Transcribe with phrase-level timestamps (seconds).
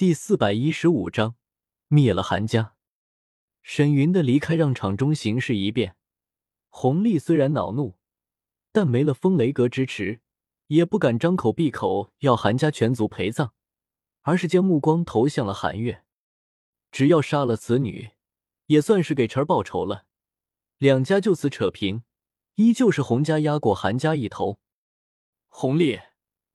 [0.00, 1.36] 第四百一十五章
[1.88, 2.74] 灭了韩家。
[3.60, 5.94] 沈云的离开让场中形势一变。
[6.70, 7.98] 弘历虽然恼怒，
[8.72, 10.22] 但没了风雷阁支持，
[10.68, 13.52] 也不敢张口闭口要韩家全族陪葬，
[14.22, 16.02] 而是将目光投向了韩月。
[16.90, 18.12] 只要杀了此女，
[18.68, 20.06] 也算是给晨儿报仇了。
[20.78, 22.04] 两家就此扯平，
[22.54, 24.58] 依旧是洪家压过韩家一头。
[25.50, 26.00] 弘历，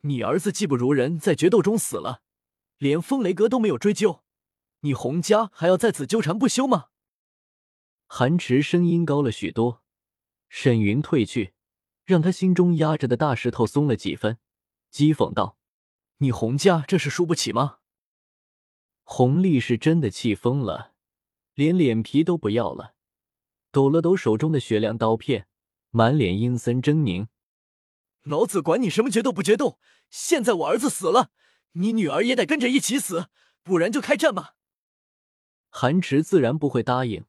[0.00, 2.22] 你儿子技不如人，在决斗中死了。
[2.78, 4.22] 连风雷阁都没有追究，
[4.80, 6.88] 你洪家还要在此纠缠不休吗？
[8.06, 9.82] 韩池声音高了许多。
[10.48, 11.54] 沈云退去，
[12.04, 14.38] 让他心中压着的大石头松了几分，
[14.92, 15.58] 讥讽道
[16.18, 17.78] ：“你洪家这是输不起吗？”
[19.02, 20.92] 洪丽是真的气疯了，
[21.54, 22.94] 连脸皮都不要了，
[23.72, 25.48] 抖了抖手中的雪亮刀片，
[25.90, 27.26] 满脸阴森狰狞
[28.22, 29.80] ：“老子管你什么决斗不决斗！
[30.10, 31.32] 现在我儿子死了。”
[31.78, 33.28] 你女儿也得跟着一起死，
[33.62, 34.54] 不然就开战吧。
[35.68, 37.26] 韩池自然不会答应，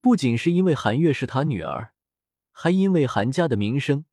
[0.00, 1.92] 不仅是因为韩月是他女儿，
[2.52, 4.04] 还因为韩家的名声，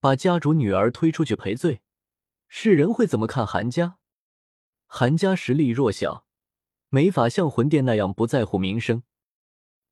[0.00, 1.82] 把家主女儿推出去赔罪，
[2.48, 3.98] 世人会怎么看韩家？
[4.86, 6.24] 韩家实力弱小，
[6.88, 9.02] 没法像魂殿那样不在乎名声。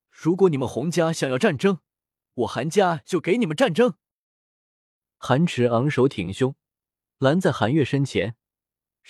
[0.09, 1.81] 如果你们洪家想要战争，
[2.33, 3.93] 我韩家就给你们战争。
[5.19, 6.55] 韩池昂首挺胸，
[7.19, 8.37] 拦在韩月身前。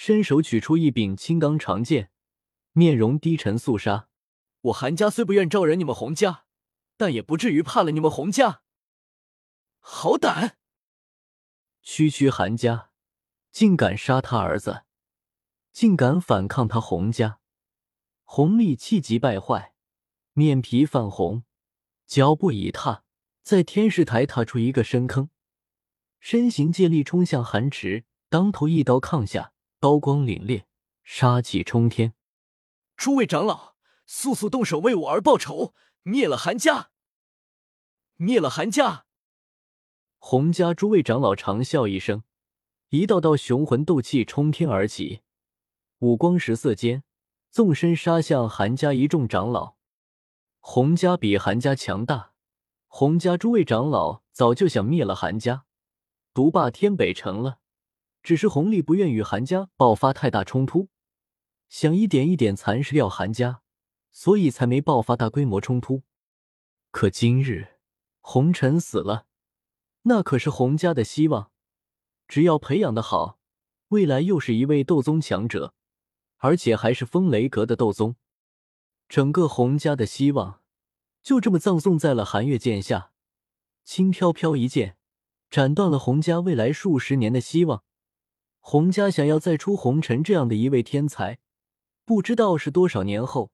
[0.01, 2.09] 伸手取出一柄青钢长剑，
[2.71, 4.07] 面容低沉肃杀。
[4.61, 6.45] 我韩家虽不愿招惹你们洪家，
[6.95, 8.61] 但也不至于怕了你们洪家。
[9.79, 10.55] 好胆！
[11.81, 12.91] 区区韩家，
[13.51, 14.85] 竟敢杀他儿子，
[15.73, 17.41] 竟敢反抗他洪家！
[18.23, 19.73] 洪丽气急败坏，
[20.31, 21.43] 面皮泛红，
[22.05, 23.03] 脚步一踏，
[23.43, 25.29] 在天石台踏出一个深坑，
[26.21, 29.51] 身形借力冲向韩池，当头一刀抗下。
[29.81, 30.65] 刀光凛冽，
[31.03, 32.13] 杀气冲天。
[32.97, 36.91] 诸位长老，速速动手为我儿报仇，灭了韩家！
[38.17, 39.05] 灭了韩家！
[40.17, 42.23] 洪家诸位长老长啸一声，
[42.89, 45.21] 一道道雄浑斗气冲天而起，
[45.99, 47.05] 五光十色间，
[47.49, 49.77] 纵身杀向韩家一众长老。
[50.59, 52.33] 洪家比韩家强大，
[52.87, 55.63] 洪家诸位长老早就想灭了韩家，
[56.33, 57.58] 独霸天北城了。
[58.21, 60.89] 只是弘历不愿与韩家爆发太大冲突，
[61.67, 63.61] 想一点一点蚕食掉韩家，
[64.11, 66.03] 所以才没爆发大规模冲突。
[66.91, 67.79] 可今日
[68.21, 69.25] 红尘死了，
[70.03, 71.51] 那可是洪家的希望。
[72.27, 73.39] 只要培养的好，
[73.87, 75.73] 未来又是一位斗宗强者，
[76.37, 78.15] 而且还是风雷阁的斗宗。
[79.07, 80.61] 整个洪家的希望
[81.23, 83.11] 就这么葬送在了韩月剑下，
[83.83, 84.97] 轻飘飘一剑，
[85.49, 87.83] 斩断了洪家未来数十年的希望。
[88.59, 91.39] 洪家想要再出红尘这样的一位天才，
[92.05, 93.51] 不知道是多少年后。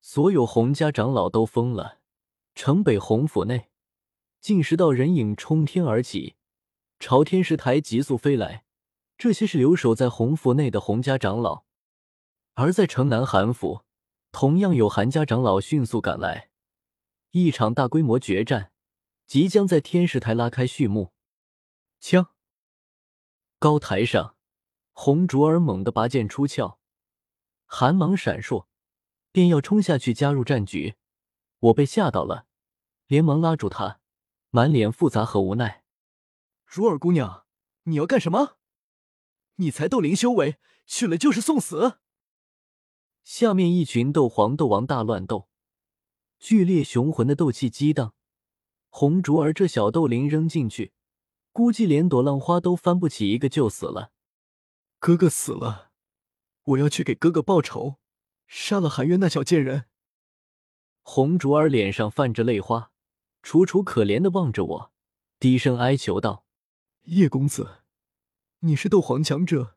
[0.00, 1.98] 所有洪家长老都疯了。
[2.54, 3.68] 城北洪府内，
[4.40, 6.34] 近十道人影冲天而起，
[6.98, 8.64] 朝天石台急速飞来。
[9.16, 11.64] 这些是留守在洪府内的洪家长老。
[12.54, 13.82] 而在城南韩府，
[14.32, 16.50] 同样有韩家长老迅速赶来。
[17.30, 18.72] 一场大规模决战
[19.26, 21.12] 即将在天石台拉开序幕。
[22.00, 22.28] 枪。
[23.60, 24.36] 高台上，
[24.92, 26.78] 红竹儿猛地拔剑出鞘，
[27.66, 28.66] 寒芒闪烁，
[29.32, 30.94] 便要冲下去加入战局。
[31.58, 32.46] 我被吓到了，
[33.08, 34.00] 连忙拉住他，
[34.50, 35.82] 满脸复杂和无奈。
[36.64, 37.46] 如儿姑娘，
[37.82, 38.58] 你要干什么？
[39.56, 41.98] 你才斗灵修为，去了就是送死。
[43.24, 45.48] 下面一群斗皇、斗王大乱斗，
[46.38, 48.14] 剧烈雄浑的斗气激荡，
[48.88, 50.92] 红竹儿这小斗灵扔进去。
[51.58, 54.12] 估计连朵浪花都翻不起一个就死了。
[55.00, 55.90] 哥哥死了，
[56.62, 57.96] 我要去给哥哥报仇，
[58.46, 59.86] 杀了韩月那小贱人。
[61.02, 62.92] 红竹儿脸上泛着泪花，
[63.42, 64.92] 楚楚可怜的望着我，
[65.40, 66.46] 低声哀求道
[67.10, 67.78] ：“叶公子，
[68.60, 69.74] 你是斗皇强者，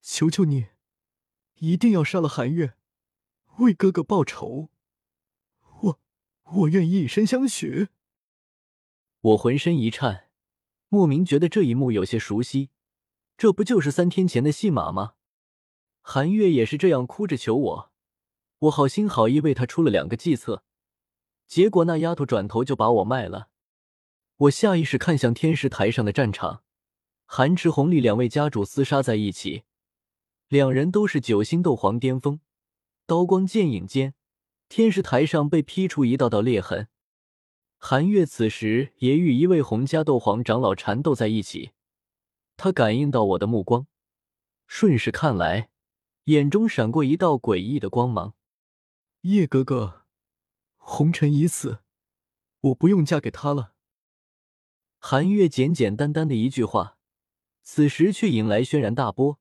[0.00, 0.68] 求求你，
[1.56, 2.78] 一定要杀了韩月，
[3.58, 4.70] 为哥哥报仇。
[5.82, 6.00] 我
[6.44, 7.88] 我愿意以身相许。”
[9.20, 10.30] 我浑身一颤。
[10.94, 12.70] 莫名觉得这一幕有些熟悉，
[13.36, 15.14] 这不就是三天前的戏码吗？
[16.02, 17.90] 韩月也是这样哭着求我，
[18.60, 20.62] 我好心好意为他出了两个计策，
[21.48, 23.48] 结果那丫头转头就把我卖了。
[24.36, 26.62] 我下意识看向天石台上的战场，
[27.26, 29.64] 韩池、红丽两位家主厮杀在一起，
[30.46, 32.38] 两人都是九星斗皇巅峰，
[33.04, 34.14] 刀光剑影间，
[34.68, 36.86] 天石台上被劈出一道道裂痕。
[37.86, 41.72] 韩月此时也与一位洪家斗皇长老缠斗在一起，
[42.56, 43.86] 他感应到我的目光，
[44.66, 45.68] 顺势看来，
[46.24, 48.32] 眼中闪过一道诡异的光芒。
[49.20, 50.06] 叶哥哥，
[50.78, 51.80] 红尘已死，
[52.60, 53.74] 我不用嫁给他了。
[54.98, 56.96] 韩月简简单单的一句话，
[57.62, 59.38] 此时却引来轩然大波。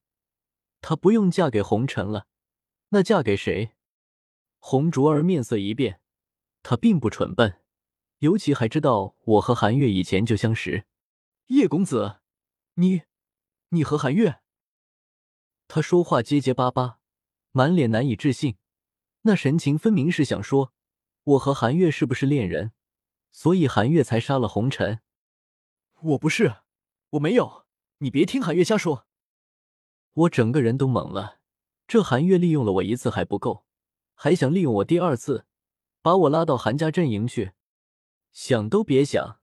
[0.81, 2.28] 她不用嫁给红尘了，
[2.90, 3.72] 那嫁给谁？
[4.60, 6.01] 红竹儿面色一变，
[6.62, 7.62] 她并不蠢笨，
[8.23, 10.85] 尤其还知道我和韩月以前就相识。
[11.47, 12.21] 叶公子，
[12.75, 13.01] 你，
[13.67, 14.39] 你和韩月？
[15.67, 16.99] 他说话结结巴巴，
[17.51, 18.55] 满脸难以置信，
[19.23, 20.71] 那神情分明是想说
[21.25, 22.71] 我和韩月是不是恋人，
[23.29, 25.01] 所以韩月才杀了红尘。
[25.99, 26.61] 我不是，
[27.09, 27.65] 我没有，
[27.97, 29.05] 你别听韩月瞎说。
[30.13, 31.39] 我整个人都懵了，
[31.85, 33.65] 这韩月利用了我一次还不够，
[34.15, 35.45] 还想利用我第二次，
[36.01, 37.51] 把我拉到韩家阵营去？
[38.33, 39.39] 想都别想，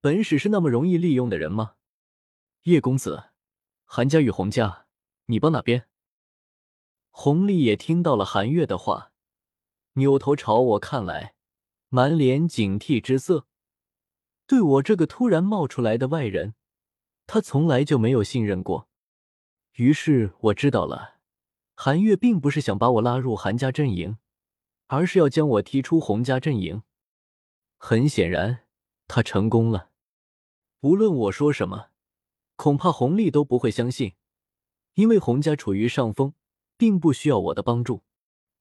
[0.00, 1.76] 本使是那么容易利用的人吗？
[2.64, 3.30] 叶公子，
[3.84, 4.86] 韩家与洪家，
[5.26, 5.86] 你帮哪边？
[7.10, 9.12] 洪丽也听到了韩月的话，
[9.92, 11.36] 扭头朝我看来，
[11.90, 13.46] 满脸警惕之色。
[14.48, 16.56] 对我这个突然冒出来的外人，
[17.28, 18.88] 他从来就没有信任过。
[19.74, 21.20] 于是我知道了，
[21.76, 24.18] 韩月并不是想把我拉入韩家阵营，
[24.88, 26.82] 而是要将我踢出洪家阵营。
[27.76, 28.66] 很显然，
[29.06, 29.90] 他成功了。
[30.80, 31.90] 无论我说什么，
[32.56, 34.14] 恐怕洪丽都不会相信，
[34.94, 36.34] 因为洪家处于上风，
[36.76, 38.02] 并不需要我的帮助。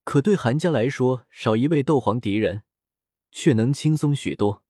[0.04, 2.64] 可对韩家来说，少一位斗皇敌人，
[3.32, 4.64] 却能轻松许多。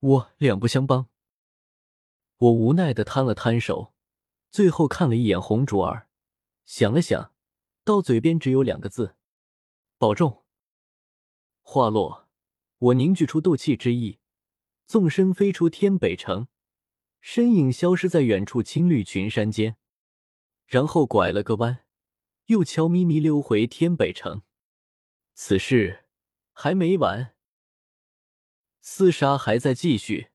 [0.00, 1.08] 我两不相帮。
[2.36, 3.94] 我无奈的摊了摊手，
[4.50, 6.08] 最后看了一眼红竹儿，
[6.64, 7.32] 想了想，
[7.84, 9.14] 到嘴边只有两个字：
[9.96, 10.42] 保重。
[11.62, 12.28] 话落，
[12.82, 14.18] 我凝聚出斗气之意，
[14.86, 16.48] 纵身飞出天北城，
[17.20, 19.76] 身影消失在远处青绿群山间，
[20.66, 21.84] 然后拐了个弯，
[22.46, 24.42] 又悄咪咪溜回天北城。
[25.32, 26.06] 此事
[26.52, 27.36] 还没完。
[28.82, 30.30] 厮杀还在继续，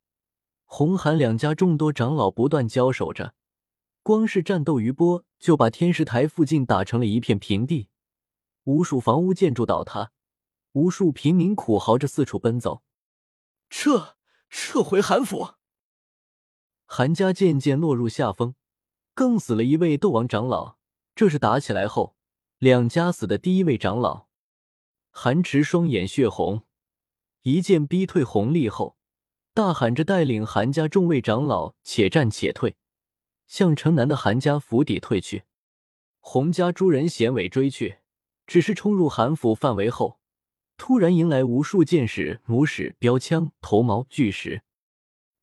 [0.63, 3.35] 红寒两家众多长老不断交手着，
[4.01, 7.89] 光是战斗余波就把天石台附近打成了一片平地，
[8.63, 10.13] 无数房屋建筑倒塌，
[10.77, 12.83] 无数平民苦嚎着四处奔走。
[13.67, 14.15] 撤，
[14.47, 15.55] 撤回韩府！
[16.85, 18.53] 韩家渐渐落入下风，
[19.15, 20.77] 更死了一位斗王长老，
[21.15, 22.15] 这是打起来后
[22.59, 24.27] 两家死的第一位长老。
[25.09, 26.61] 韩池双眼血红。
[27.41, 28.97] 一剑逼退红利后，
[29.55, 32.75] 大喊着带领韩家众位长老且战且退，
[33.47, 35.45] 向城南的韩家府邸退去。
[36.19, 37.97] 洪家诸人衔尾追去，
[38.45, 40.19] 只是冲入韩府范围后，
[40.77, 44.63] 突然迎来无数剑矢、弩矢、标枪、头矛、巨石，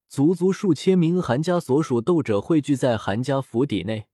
[0.08, 4.06] 足足数千名韩家所属斗者汇聚在韩家府邸内，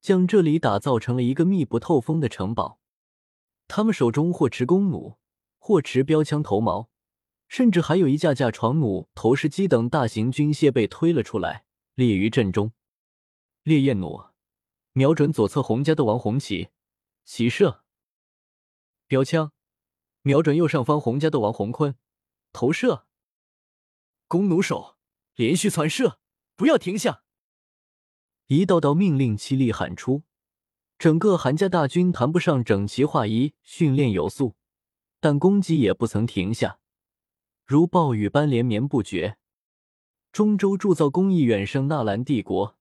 [0.00, 2.78] 将这里打造成了一个密不透风的城堡。
[3.68, 5.18] 他们手中或持弓弩，
[5.58, 6.88] 或持标枪、头矛。
[7.48, 11.64] 甚至还有一架架床弩、投石机等大型军械被推了出来，
[11.94, 12.72] 列于阵中。
[13.62, 14.32] 烈焰弩，
[14.92, 16.70] 瞄准左侧洪家的王红旗，
[17.24, 17.84] 齐射；
[19.06, 19.52] 标枪，
[20.26, 21.94] 瞄准右上方洪家斗王洪坤，
[22.52, 23.06] 投射。
[24.26, 24.96] 弓弩手，
[25.36, 26.18] 连续窜射，
[26.56, 27.22] 不要停下！
[28.48, 30.24] 一道道命令凄厉喊出，
[30.98, 34.56] 整个韩家大军谈不上整齐划一、训练有素，
[35.20, 36.80] 但攻击也不曾停下。
[37.64, 39.38] 如暴雨般连绵不绝。
[40.32, 42.76] 中州铸造工艺远胜纳兰帝国，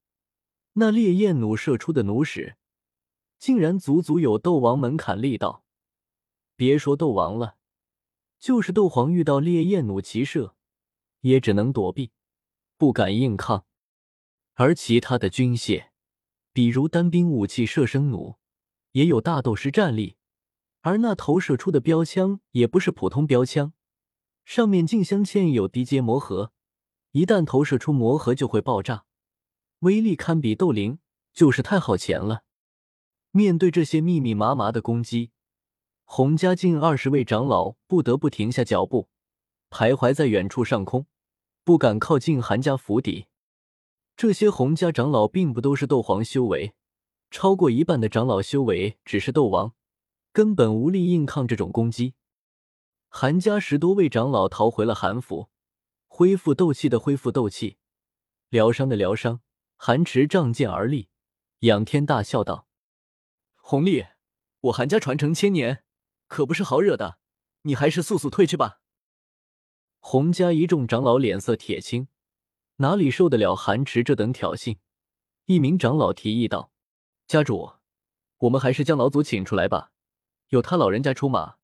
[0.73, 2.57] 那烈焰弩射出的弩矢，
[3.37, 5.63] 竟然足足有斗王门槛力道。
[6.55, 7.57] 别说斗王了，
[8.39, 10.55] 就是斗皇遇到烈焰弩齐射，
[11.21, 12.11] 也只能躲避，
[12.77, 13.65] 不敢硬抗。
[14.53, 15.89] 而其他的军械，
[16.53, 18.37] 比如单兵武器射声弩，
[18.93, 20.15] 也有大斗师战力。
[20.81, 23.73] 而那投射出的标枪，也不是普通标枪。
[24.45, 26.53] 上面竟镶嵌有低阶魔核，
[27.11, 29.05] 一旦投射出魔核就会爆炸，
[29.79, 30.99] 威力堪比斗灵，
[31.33, 32.43] 就是太耗钱了。
[33.31, 35.31] 面对这些密密麻麻的攻击，
[36.05, 39.09] 洪家近二十位长老不得不停下脚步，
[39.69, 41.07] 徘徊在远处上空，
[41.63, 43.25] 不敢靠近韩家府邸。
[44.15, 46.73] 这些洪家长老并不都是斗皇修为，
[47.31, 49.73] 超过一半的长老修为只是斗王，
[50.31, 52.13] 根本无力硬抗这种攻击。
[53.09, 55.49] 韩家十多位长老逃回了韩府，
[56.07, 57.77] 恢复斗气的恢复斗气，
[58.49, 59.41] 疗伤的疗伤。
[59.75, 61.09] 韩池仗剑而立，
[61.59, 62.67] 仰天大笑道
[63.59, 64.05] ：“弘历，
[64.61, 65.83] 我韩家传承千年，
[66.27, 67.17] 可不是好惹的，
[67.63, 68.79] 你还是速速退去吧。”
[69.99, 72.07] 洪家一众长老脸色铁青，
[72.77, 74.77] 哪里受得了韩池这等挑衅？
[75.45, 76.71] 一名长老提议道
[77.27, 77.73] ：“家主，
[78.37, 79.91] 我们还是将老祖请出来吧，
[80.49, 81.55] 有他老人家出马，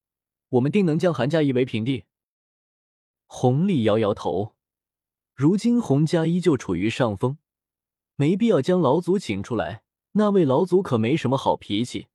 [0.49, 2.05] 我们定能将韩家夷为平地。
[3.27, 4.55] 洪丽摇摇头，
[5.33, 7.37] 如今洪家依旧处于上风，
[8.15, 9.83] 没必要将老祖请出来。
[10.13, 12.07] 那位老祖可没什么好脾气，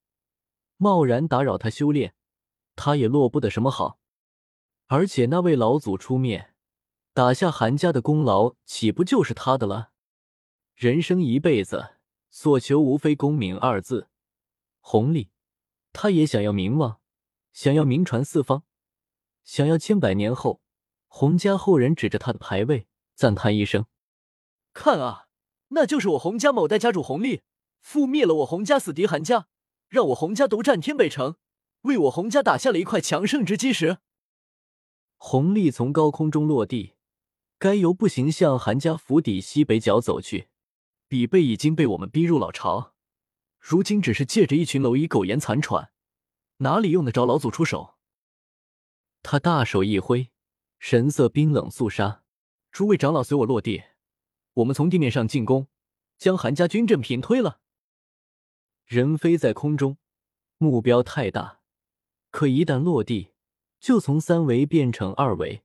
[0.77, 2.15] 贸然打扰他修炼，
[2.77, 3.99] 他也落不得什么好。
[4.87, 6.55] 而且那位老祖出面
[7.13, 9.91] 打下韩家的功劳，岂不就是他的了？
[10.77, 11.97] 人生一辈子，
[12.31, 14.09] 所求无非功名二字。
[14.81, 15.31] 弘历，
[15.93, 17.01] 他也想要名望，
[17.53, 18.63] 想要名传四方，
[19.43, 20.61] 想要千百年后
[21.09, 23.87] 洪家后人指着他的牌位赞叹一声
[24.73, 25.27] ：“看啊，
[25.69, 27.43] 那就是我洪家某代家主弘历，
[27.83, 29.49] 覆灭了我洪家死敌韩家，
[29.89, 31.37] 让我洪家独占天北城，
[31.87, 33.99] 为我洪家打下了一块强盛之基石。”
[35.17, 36.97] 弘历从高空中落地，
[37.59, 40.49] 该由步行向韩家府邸西北角走去。
[41.09, 42.95] 比贝已经被我们逼入老巢。
[43.59, 45.91] 如今只是借着一群蝼蚁苟延残喘，
[46.59, 47.95] 哪里用得着老祖出手？
[49.23, 50.31] 他大手一挥，
[50.79, 52.25] 神色冰冷肃杀
[52.71, 53.83] ：“诸位长老，随我落地，
[54.55, 55.69] 我们从地面上进攻，
[56.19, 57.61] 将韩家军阵平推了。”
[58.85, 59.99] 人飞在空中，
[60.59, 61.56] 目标太大，
[62.37, 63.31] 可一旦落地，
[63.81, 65.63] 就从三维变成二维，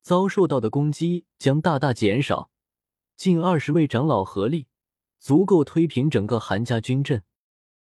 [0.00, 2.50] 遭受到的攻击将大大减少。
[3.14, 4.68] 近二十位长老合力，
[5.20, 7.22] 足够推平整个韩家军阵。